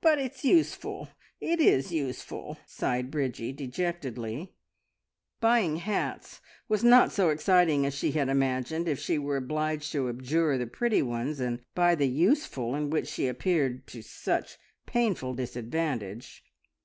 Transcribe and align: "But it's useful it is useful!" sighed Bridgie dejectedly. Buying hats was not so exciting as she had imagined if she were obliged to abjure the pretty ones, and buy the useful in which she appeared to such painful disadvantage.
"But 0.00 0.18
it's 0.18 0.44
useful 0.44 1.10
it 1.40 1.60
is 1.60 1.92
useful!" 1.92 2.58
sighed 2.66 3.08
Bridgie 3.08 3.52
dejectedly. 3.52 4.52
Buying 5.38 5.76
hats 5.76 6.40
was 6.68 6.82
not 6.82 7.12
so 7.12 7.28
exciting 7.28 7.86
as 7.86 7.94
she 7.94 8.10
had 8.10 8.28
imagined 8.28 8.88
if 8.88 8.98
she 8.98 9.16
were 9.16 9.36
obliged 9.36 9.92
to 9.92 10.08
abjure 10.08 10.58
the 10.58 10.66
pretty 10.66 11.02
ones, 11.02 11.38
and 11.38 11.60
buy 11.76 11.94
the 11.94 12.08
useful 12.08 12.74
in 12.74 12.90
which 12.90 13.06
she 13.06 13.28
appeared 13.28 13.86
to 13.86 14.02
such 14.02 14.58
painful 14.86 15.34
disadvantage. 15.34 16.42